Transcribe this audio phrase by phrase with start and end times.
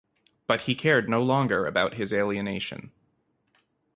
[0.47, 2.91] But he cared no longer about his alienation.